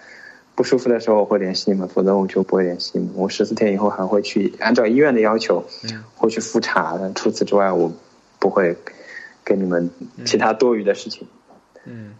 [0.54, 3.14] 不舒服的时候我会联系你们，否则我就不会联系你们。
[3.16, 7.12] 我十四天以后还会去按照医院的要求嗯会去复查的。
[7.14, 7.92] 除此之外，我
[8.38, 8.76] 不会
[9.44, 9.90] 给你们
[10.24, 11.26] 其他多余的事情。”
[11.84, 12.14] 嗯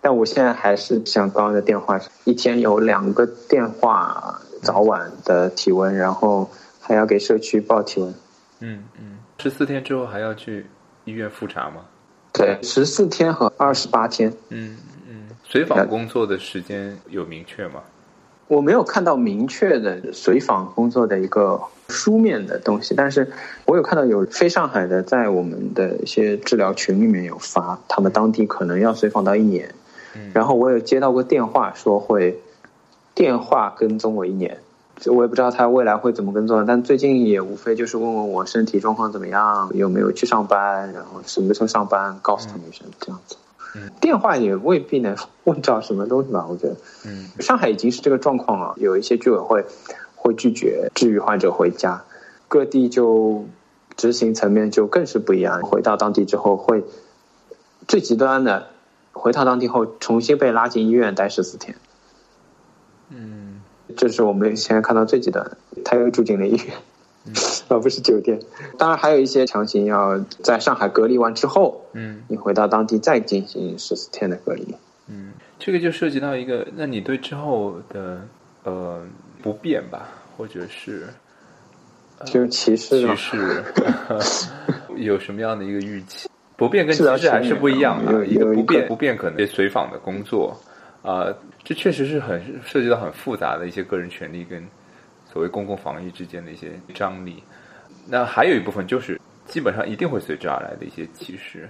[0.00, 8.14] 但我现在还是像刚刚的电话，一天有两个电话，早晚的体温，然后还要给社区报体温。
[8.60, 10.66] 嗯嗯，十四天之后还要去
[11.04, 11.82] 医院复查吗？
[12.32, 14.76] 对，十四天和二十八天，嗯
[15.08, 17.82] 嗯，随访工作的时间有明确吗？
[18.46, 23.30] 我没有看到明确的随访工作的一个书面的东西，但是
[23.64, 29.72] 我有看到有非上海的在我们的一些治疗群里面有发，他们当地可能要随访到一年，
[30.14, 32.40] 嗯然后我有接到过电话说会
[33.14, 34.58] 电话跟踪我一年，
[34.98, 43.36] 就我也不知道他未来会怎么跟踪，但最近也无非就是问问我身体状况怎么样，有没有去上班，然后什么时候上班，告诉他们一声这样子。
[43.76, 46.74] 嗯电话也未必能问到什么东西吧，我觉得。
[47.06, 49.64] 嗯上海已经是这个状况了，有一些居委会
[50.16, 52.02] 会拒绝治愈患者回家，
[52.48, 53.44] 各地就
[53.96, 55.60] 执行层面就更是不一样。
[55.62, 56.82] 回到当地之后会
[57.86, 58.70] 最极端的，
[59.20, 61.76] 回到当地后重新被拉进医院待十四天，
[63.10, 63.60] 嗯
[63.96, 65.58] 这是我们现在看到最极端的。
[65.84, 66.74] 他又住进了医院，
[67.68, 68.40] 而不是酒店。
[68.78, 74.74] 当然还有一些强行要在上海隔离完之后，嗯你回到当地再进行十四天的隔离。
[75.08, 78.22] 嗯，这个就涉及到一个，那你对之后的
[78.64, 79.02] 呃
[79.42, 81.08] 不便吧，或者是
[82.24, 83.64] 就是歧视嘛， 趋势，
[84.96, 86.30] 有什么样的一个预期？
[86.60, 88.26] 不变跟治疗歧视还是不一样的。
[88.26, 90.54] 一个不变，不变可能随访的工作，
[91.00, 91.26] 啊、
[91.64, 94.62] 这确实是很涉及到很复杂的一些个人权利跟
[95.32, 97.42] 所谓公共防疫之间的一些张力。
[98.06, 101.66] 那还有一部分就是基本上一定会随之而来的一些歧视。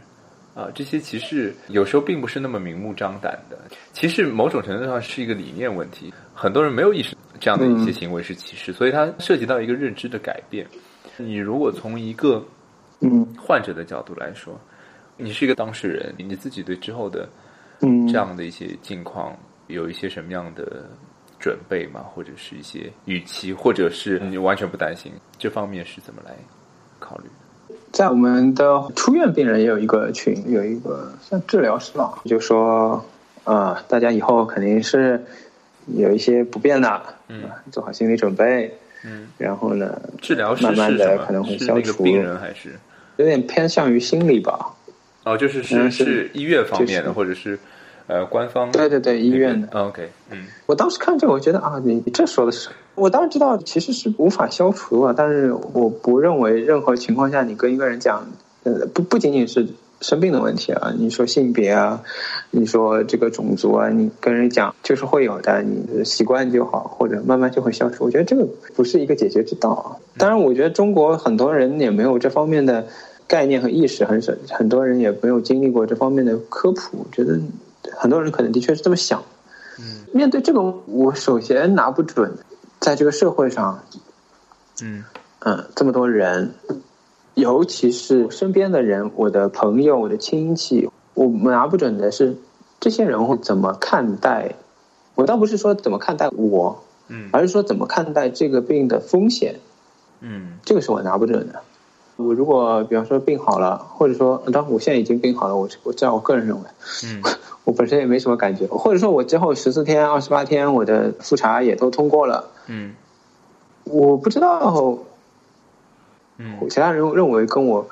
[0.52, 3.56] 啊，这些歧视有时候并不是那么明目张胆的，
[3.92, 10.66] 歧视某种程度上是一个理念问题，很多人没有意识这样的一些行为是歧视，所以它涉及到一个认知的改变。
[11.16, 12.44] 你如果从一个
[12.98, 14.60] 嗯患者的角度来说，
[15.20, 17.28] 你是一个当事人，你自己对之后的
[17.80, 20.84] 嗯，这样的一些境况有一些什么样的
[21.38, 22.04] 准备吗？
[22.14, 26.34] 或者是一些预期，或者是你完全不担心这方面是怎么来
[26.98, 27.24] 考虑？
[27.92, 33.04] 在我们的出院病人也有一个群，有一个像治疗师吧，就说，
[33.44, 35.24] 啊、大家以后肯定是
[35.86, 38.72] 有一些不便的，嗯啊做好心理准备，
[39.04, 41.16] 嗯，然后呢，治疗师慢慢是什么？
[41.16, 42.78] 地可能会消除病人还是？
[43.16, 44.74] 有点偏向于心理吧。
[45.24, 47.58] 哦，就是是嗯是是医院方面的，或者是
[48.06, 49.68] 呃官方对对对，医院的。
[49.72, 58.26] 哦 OK，嗯我当时看这个，我觉得啊，你你这说的是，我当然知道其实是无法消除啊，但是我不认为任何情况下你跟一个人讲，
[58.64, 59.66] 呃，不不仅仅是
[60.00, 62.02] 生病的问题啊，你说性别啊，
[62.50, 68.04] 你说这个种族啊，你跟人讲就是会有的，你习惯就好，或者慢慢就会消除。
[68.04, 70.00] 我觉得这个不是一个解决之道啊。
[70.16, 72.86] 当然，我觉得中国很多人也没有这方面的
[73.30, 76.98] 概念和意识，很少很多人也没有经历过这方面的科普。
[76.98, 77.38] 我觉得
[77.96, 79.22] 很多人可能的确是这么想。
[79.78, 82.32] 嗯面对这个，我首先拿不准，
[82.80, 83.84] 在这个社会上，
[84.82, 85.04] 嗯
[85.38, 86.54] 嗯，这么多人，
[87.34, 92.36] 尤其是身边的人，我的朋友、我的亲戚，我拿不准的是，
[92.80, 94.56] 这些人会怎么看待。
[95.14, 99.60] 我倒不是说怎么看待我，嗯而是说怎么看待这个病的风险，
[100.20, 101.62] 嗯这个是我拿不准的。
[102.26, 106.62] 我如果比方说病好了，或者说当然我现在已经病好了，我我这样我个人认为，
[107.04, 107.22] 嗯。
[107.64, 112.94] 我本身也没什么感觉，或者说我之后十四天、二十八天我的复查也都通过了，嗯。
[113.84, 114.98] 我不知道
[116.38, 116.56] 嗯。
[116.70, 117.82] 其他人认为跟我，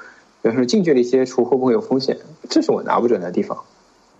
[0.42, 2.16] 比方说近距离接触会不会有风险，
[2.48, 3.58] 这是我拿不准的地方。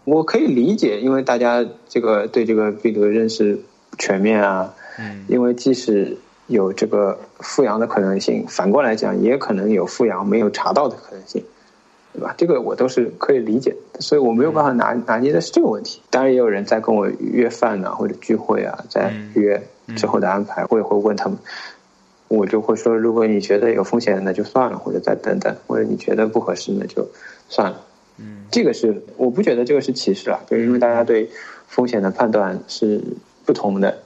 [0.04, 3.58] 我可以理解，因为大家这个对这个病毒的认识
[3.98, 5.24] 全面啊，嗯。
[5.28, 6.18] 因为即使
[6.48, 11.44] 有这个复阳的可能性，反过来讲也可能有复阳没有查到的可能性，
[12.12, 12.34] 对吧？
[12.36, 16.02] 这个我都是可以理解的，所以我没有办法拿拿捏的是这个问题。
[16.10, 19.62] 当然也有人在跟我约饭啊，或者聚会啊，在约
[19.94, 21.38] 之后的安排，我也会问他们。
[22.28, 27.08] 我就会说，如果你觉得有风险，那就算了，或者再等等；或者你觉得不合适，那就
[27.48, 27.80] 算了。
[28.18, 31.30] 嗯这个是我不觉得这个是歧视啊，就是因为大家对
[31.66, 33.02] 风险的判断是
[33.44, 33.98] 不同的。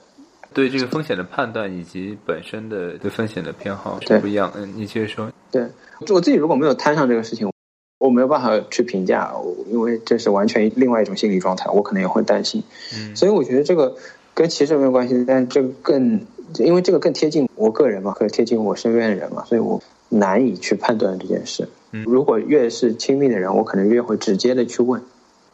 [0.54, 4.52] 对这个风险的判断以及本身的对风险的偏好是对不一样。
[4.56, 5.30] 嗯，你接着说。
[5.50, 5.66] 对
[6.10, 7.50] 我自己如果没有摊上这个事情，
[7.98, 9.32] 我没有办法去评价，
[9.70, 12.62] 因为这是完全另外一种心理状态，我可能也会担心。
[12.96, 13.94] 嗯所以我觉得这个
[14.34, 16.20] 跟歧视没有关系，但这个更
[16.58, 21.68] 因为这个更贴近我个人嘛，更贴近我身边的人嘛，所以我难以去判断这件事。
[21.92, 25.02] 嗯如果越是亲密的人，我可能越会直接的去问。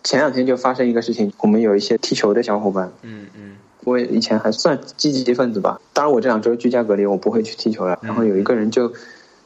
[0.04, 3.47] 前两天就发生一个事情，我们有一些踢球的小伙伴，嗯嗯
[3.88, 5.80] 我以前还算积极分子吧。
[5.92, 7.98] 当然，我这两周居家隔离，我不会去踢球了。
[8.02, 8.92] 然后有一个人就，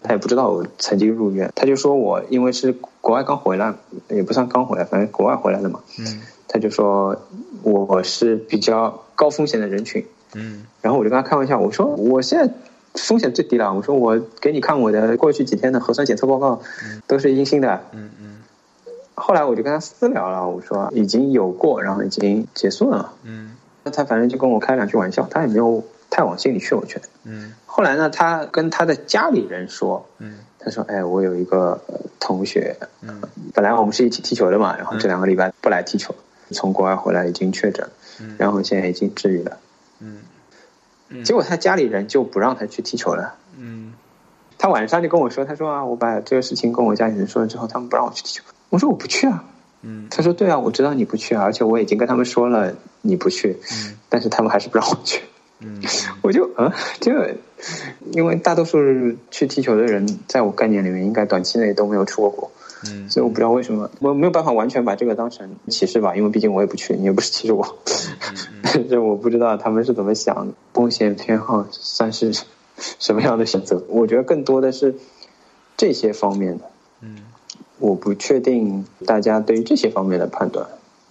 [0.02, 3.74] 他也不知道我曾经入院，他就说我因为是国外刚回来，
[4.08, 5.80] 也不算刚回来，反正国外回来的嘛。
[5.98, 7.16] 嗯他就说
[7.62, 10.04] 我是比较高风险的人群。
[10.34, 12.52] 嗯然后我就跟他开玩笑，我说我现在
[12.94, 13.72] 风险最低了。
[13.72, 16.60] 我说我给你看我的过去几天的核酸检测报告，
[17.06, 17.80] 都是阴性的。
[17.92, 18.42] 嗯嗯
[19.14, 23.12] 后来我就跟他私聊了，我说已经有过，然后已经结束了。
[23.22, 27.08] 嗯那他反正就跟我开两句玩笑，他也没有太往心里去，我觉得。
[27.24, 33.20] 嗯后来呢，他跟他的家里人说，嗯他说：“哎，我有一个呃同学，嗯
[33.54, 36.14] 本来我们是一起踢球的嘛，然后这两个礼拜不来踢球，
[36.50, 37.88] 从国外回来已经确诊，
[38.20, 39.58] 嗯然后现在已经治愈了。
[40.00, 43.34] 嗯结果他家里人就不让他去踢球了。
[43.58, 43.92] 嗯
[44.58, 48.44] 他晚上就跟我说，他说啊，我把这个事情跟我家里人说了之后，他们不让我去踢球。
[48.68, 49.44] 我说我不去啊。
[49.82, 55.22] 嗯他说对啊，我知道你不去啊，而且我已经跟他们说了你不去，嗯 但是他们还是不让我去。
[55.64, 55.80] 嗯
[56.22, 57.36] 我就啊，这个，
[58.10, 58.78] 因为大多数
[59.30, 62.50] 去踢球的人，在我概念里面，应该短期内都没有出过国，
[62.88, 67.78] 嗯所以我不知道为什么，我没有办法完全把这个当成歧视吧，因为毕竟我也不去，你也不是歧视我，
[68.64, 72.32] 但是我不知道他们是怎么想的，风险偏好算是
[72.98, 73.84] 什么样的选择？
[73.86, 74.96] 我觉得更多的是
[75.76, 76.71] 这些方面的，嗯
[77.82, 80.66] 我不确定大家对于这些方面的判断。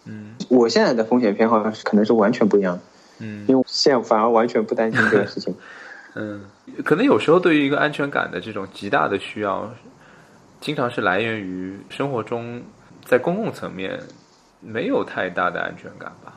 [0.05, 2.81] 嗯我现在的风险偏好可能是完全不一样的，
[3.19, 5.53] 嗯因为现在反而完全不担心这个事情。
[6.15, 6.41] 嗯，
[6.83, 9.69] 可能有时候对于一个安全感的这种极大的需要，
[10.59, 12.61] 经常是来源于生活中
[13.05, 13.99] 在公共层面
[14.59, 16.33] 没有太大的安全感吧？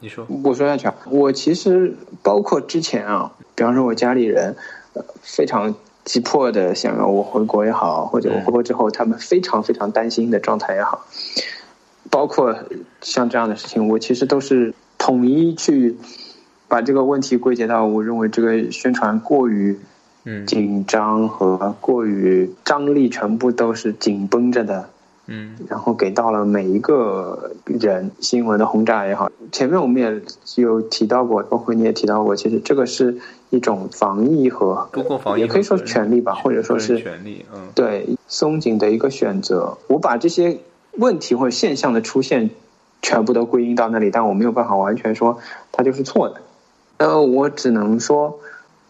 [0.00, 0.26] 你说？
[0.42, 4.56] 我说下去啊，我其实包括之前啊，比方说我家里人，
[4.94, 11.06] 呃，非常急迫的想要我回国也好，或者我回国之后他们非常非常担心的状态也好，
[12.10, 12.54] 包括
[13.00, 15.96] 像这样的事情，我其实都是统一去
[16.68, 19.78] 把这个问题归结到我认为这个宣传过于
[20.24, 20.46] 嗯。
[20.46, 24.88] 紧张和过于张力全部都是紧绷着的，
[25.26, 25.56] 嗯。
[25.68, 33.18] 然后给到了每一个人新闻的轰炸也好，前面我们也有提到过，包括你也提到过，其实这个是
[33.54, 37.46] 一种防疫和公共防疫也可以说是权利吧，或者说是权利。
[37.54, 39.78] 嗯对松紧的一个选择。
[39.86, 40.58] 我把这些
[40.92, 42.50] 问题或者现象的出现
[43.00, 45.38] 全部都归因到那里，但我没有办法完全说
[45.70, 46.40] 它就是错的。
[46.96, 48.40] 呃，我只能说，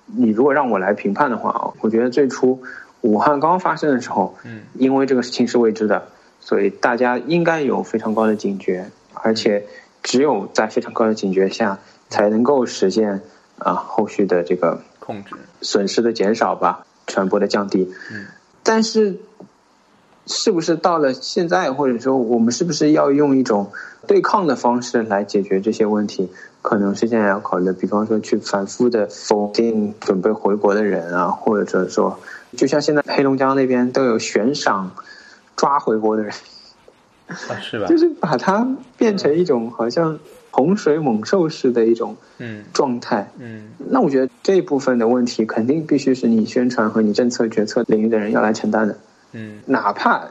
[0.06, 2.62] 你如果让我来评判的话啊，我觉得最初
[3.02, 6.08] 武汉刚发生的时候，嗯因为这个事情是未知的，
[6.40, 9.66] 所以大家应该有非常高的警觉，而且
[10.02, 13.22] 只有在非常高的警觉下，才能够实现
[13.58, 15.34] 啊后续的这个控制。
[15.60, 17.92] 损失的减少吧，传播的降低。
[18.12, 18.26] 嗯，
[18.62, 19.16] 但是
[20.26, 23.72] 是不是到了现在，或者说我们是不是要用一种
[24.06, 26.30] 对抗的方式来解决这些问题？
[26.62, 32.18] 可能是现在要考虑的，比方说去反复的否定准备回国的人啊，或者说，
[32.56, 34.92] 就像现在黑龙江那边都有悬赏
[35.56, 36.32] 抓回国的人，
[37.28, 37.84] 啊，是吧？
[37.88, 40.18] 就是把它变成一种好像
[40.54, 43.28] 洪水猛兽式的一种嗯状态。
[43.40, 48.96] 嗯那我觉得这一部分的问题，肯定必须是你宣传和你政策决策领域的人要来承担的。
[49.32, 50.28] 嗯哪怕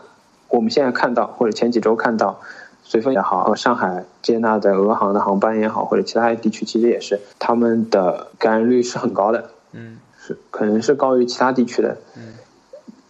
[0.47, 2.39] 我们现在看到，或者前几周看到，
[2.83, 11.97] 随风也好，上海接纳的俄航的航班也好，或者其他地区其实也是，他们的感染率是很高的，嗯是可能是高于其他地区的。
[12.15, 12.42] 嗯你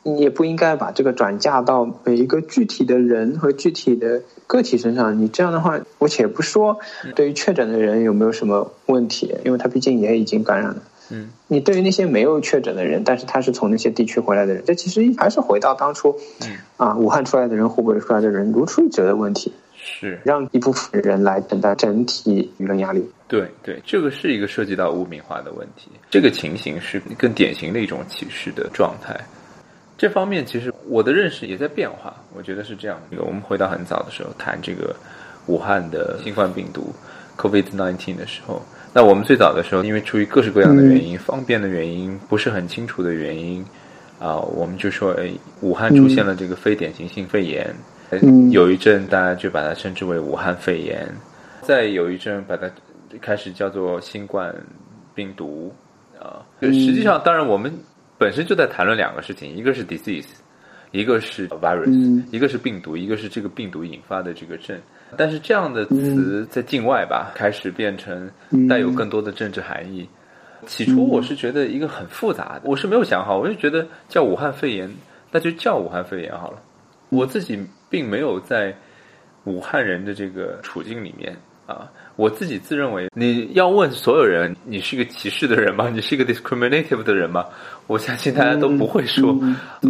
[0.03, 5.17] 也不应该把这个转嫁到每一个具体的人和具体的个体身上。
[5.17, 6.79] 你这样的话，我且不说
[7.15, 10.83] 对于确诊的人有没有什么问题，因为他毕竟也已经感染了。
[11.09, 23.05] 嗯，你对于那些没有确诊的人，但是他是从那些地区回来的人，这其实还是回到当初，嗯啊，武汉出来的人、湖北出来的人如出一辙的问题，是让一部分人来承担整体舆论压力。
[23.27, 29.19] 对对，这个是一个涉及到污名化的问题，这个情形是更典型的一种歧视的状态。
[30.03, 32.99] 这方面其实我的认识也在变化，我觉得是这样。
[33.17, 34.93] 我们回到很早的时候谈这个
[35.45, 36.93] 武汉的新冠病毒
[37.37, 38.61] （COVID-19） 的时候。
[38.93, 43.65] 那我们最早的时候，因为出于各式各样的原因，方便的原因，不是很清楚的原因，
[44.19, 45.31] 啊，我们就说，哎，
[45.61, 47.73] 武汉出现了这个非典型性肺炎，
[48.51, 51.07] 有一阵大家就把它称之为武汉肺炎，
[51.61, 52.69] 再有一阵把它
[53.21, 54.53] 开始叫做新冠
[55.15, 55.73] 病毒，
[56.19, 57.73] 啊，实际上，当然我们
[58.23, 60.29] 本身就在谈论两个事情，一个是 disease，
[60.91, 64.79] 一个是 virus，一个是病毒，一个是这个病毒引发的这个症。
[65.17, 68.31] 但是这样的词在境外吧，开始变成
[68.69, 70.07] 带有更多的政治含义。
[70.65, 74.89] 起初我是觉得一个很复杂的，我是没有想好，我就觉得叫武汉肺炎，
[75.29, 76.59] 那就叫武汉肺炎好了。
[77.09, 78.73] 我自己并没有在
[79.43, 81.35] 武汉人的这个处境里面
[81.67, 85.89] 啊，我自己自认为，你要问所有人，你是一个歧视的人吗？
[85.89, 87.45] 你是一个 discriminative 的人吗？
[87.87, 89.37] 我相信大家都不会说，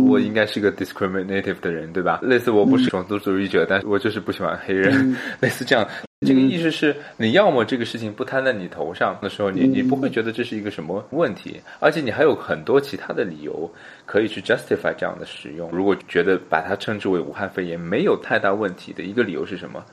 [0.07, 2.19] 我应该是个 discriminative 的人，对吧？
[2.23, 5.87] 类似我不是种族主义者，但是我就是不喜欢黑人， 类似这样。
[6.25, 13.69] 这个意思是，你要么这个事情不摊在你头上的时候，你你不会觉得这是一个什么问题，而且你还有很多其他的理由
[14.05, 15.69] 可以去 justify 这样的使用。
[15.71, 19.83] 如果觉得把它称之为武汉肺炎没有太大问题的一个理由是什么？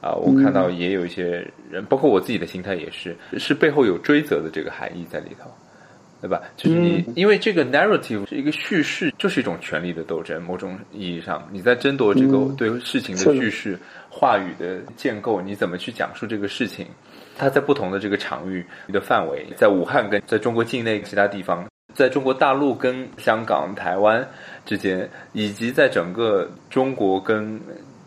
[0.00, 5.50] 啊，我看到也有一些人，包括我自己的心态也是，是背后有追责的这个含义在里头。
[6.20, 6.42] 对吧？
[6.56, 10.42] 就是你，因为这个 narrative 是一个叙事，就是一种权力的斗争。
[10.42, 13.78] 某种意义上，你在争夺这个对事情的叙事、
[14.10, 16.86] 话语的建构，你怎么去讲述这个事情？
[17.38, 24.22] 它在不同的这个场域的范围，在武汉跟在中国境内其他地方，在中国大陆跟香港、台湾
[24.66, 27.58] 之间，以及在整个中国跟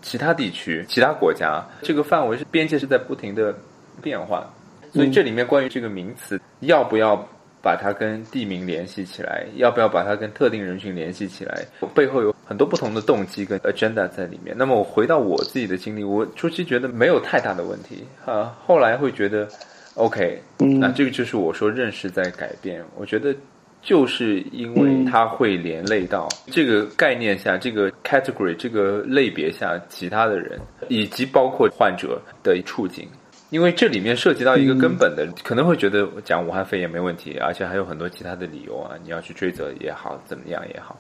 [0.03, 3.55] 其他地区、其他国家，这个范围是边界是在不停的
[4.03, 4.47] 变化。
[4.91, 7.27] 所以这里面关于这个名词要不要？
[7.63, 11.65] 把它跟地名联系起来，要不要把它跟特定人群联系起来？
[11.95, 14.53] 背后有很多不同的动机跟 agenda 在里面。
[14.57, 19.47] 那么我回到我自己的经历，我初期觉得没有太大的问题啊，后来会觉得
[19.93, 22.83] OK，那这个就是我说认识在改变。
[22.97, 23.33] 我觉得
[23.81, 30.59] 就是因为它会连累到这个概念下、这个 category 这个类别下其他的人，
[30.89, 33.07] 以及包括患者的处境。
[33.53, 40.99] 因为这里面涉及到一个根本的，可能会觉得讲武汉肺炎没问题，而且还有很多其他的理由啊，你要去追责也好，怎么样也好。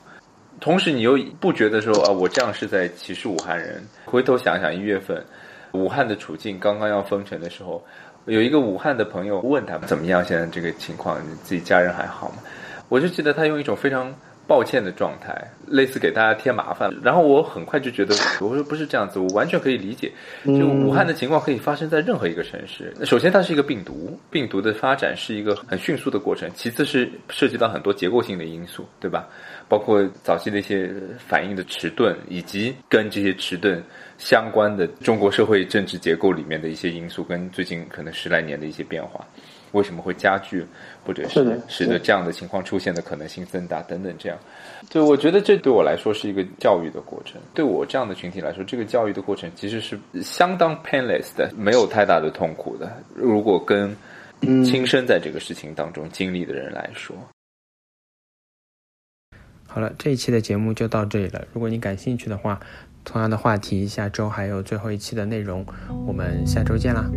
[0.61, 3.83] 同时，你又不觉得说啊，我这样是在歧视武汉人？
[4.05, 5.25] 回头想想，一月份
[5.71, 7.83] 武汉的处境刚刚要封城的时候，
[8.25, 12.43] 有一个武汉的朋友问他们怎么样，现在这个情况，你自己家人还好吗？
[12.87, 14.13] 我就记得他用一种非常。
[14.47, 15.35] 抱歉的状态，
[15.67, 16.93] 类似给大家添麻烦。
[17.01, 20.11] 然后我很快就觉得， 我说不是这样子，我完全可以理解。
[20.45, 22.93] 就武汉的情况可以发生在任何一个城市。
[23.05, 26.49] 首先，它是一个病毒，病毒的发展是一个很迅速的过程。
[26.53, 29.27] 其次是涉及到很多结构性的因素，对吧？
[29.69, 33.81] 包括早期的一些反应的迟钝，以及跟这些迟钝
[34.17, 39.25] 相关的中国社会政治结构里面的一些因素，跟最近可能十来年的一些变化。
[39.73, 40.65] 为什么会加剧，
[41.05, 44.15] 或者是使得这样的情况出现的可能性增大等等？
[44.17, 44.39] 这样，
[44.89, 47.41] 对，我觉得这对我来说是一个教育的过程。
[47.53, 52.91] 对我这样的群体来说，这个教育的过程其实是相当 painless 的，没有太大的痛苦的。
[53.13, 53.95] 如果跟
[54.65, 57.15] 亲身在这个事情当中经历的人来说，
[59.67, 61.43] 好了，这一期的节目就到这里了。
[61.51, 62.59] 如果你感兴趣的话，
[63.05, 65.65] 同样的话题，下周还有最后一期的内容，
[66.05, 67.09] 我们下周见啦。